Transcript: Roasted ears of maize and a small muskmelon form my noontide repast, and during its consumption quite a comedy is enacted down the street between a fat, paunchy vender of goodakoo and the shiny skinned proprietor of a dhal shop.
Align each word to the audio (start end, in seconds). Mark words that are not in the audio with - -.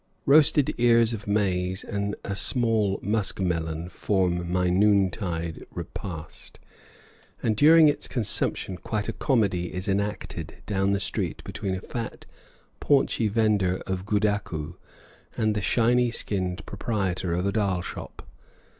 Roasted 0.25 0.73
ears 0.79 1.13
of 1.13 1.27
maize 1.27 1.83
and 1.83 2.15
a 2.23 2.35
small 2.35 2.97
muskmelon 3.03 3.87
form 3.87 4.51
my 4.51 4.67
noontide 4.67 5.63
repast, 5.69 6.57
and 7.43 7.55
during 7.55 7.87
its 7.87 8.07
consumption 8.07 8.77
quite 8.77 9.07
a 9.07 9.13
comedy 9.13 9.71
is 9.71 9.87
enacted 9.87 10.55
down 10.65 10.91
the 10.91 10.99
street 10.99 11.43
between 11.43 11.75
a 11.75 11.81
fat, 11.81 12.25
paunchy 12.79 13.27
vender 13.27 13.75
of 13.85 14.03
goodakoo 14.03 14.73
and 15.37 15.53
the 15.53 15.61
shiny 15.61 16.09
skinned 16.09 16.65
proprietor 16.65 17.35
of 17.35 17.45
a 17.45 17.51
dhal 17.51 17.83
shop. 17.83 18.27